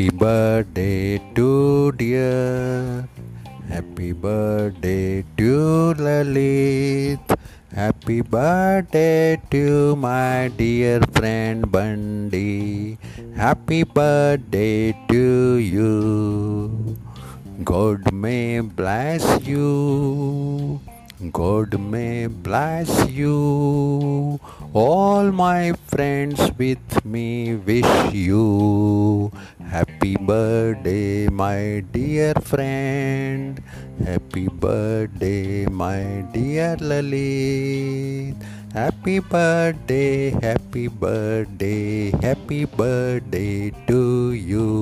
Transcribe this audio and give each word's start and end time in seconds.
Happy 0.00 0.16
birthday 0.16 1.18
to 1.34 1.92
dear. 1.92 3.06
Happy 3.68 4.12
birthday 4.12 5.22
to 5.36 5.92
Lalit. 5.98 7.20
Happy 7.70 8.22
birthday 8.22 9.36
to 9.50 9.94
my 9.96 10.48
dear 10.56 11.02
friend 11.12 11.70
Bandi. 11.70 12.96
Happy 13.36 13.82
birthday 13.82 14.96
to 15.10 15.56
you. 15.56 16.96
God 17.62 18.10
may 18.10 18.60
bless 18.60 19.22
you. 19.46 20.80
God 21.30 21.78
may 21.78 22.26
bless 22.26 22.88
you. 23.06 24.40
All 24.72 25.30
my 25.30 25.74
friends 25.92 26.40
with 26.56 27.04
me 27.04 27.56
wish 27.56 28.14
you 28.14 29.09
happy 29.60 30.16
birthday, 30.16 31.28
my 31.28 31.84
dear 31.92 32.34
friend. 32.42 33.62
Happy 34.04 34.48
birthday, 34.48 35.66
my 35.66 36.24
dear 36.32 36.76
Lalit. 36.80 38.34
Happy 38.72 39.18
birthday, 39.18 40.30
happy 40.30 40.86
birthday, 40.88 42.10
happy 42.22 42.64
birthday 42.64 43.70
to 43.86 44.32
you. 44.32 44.79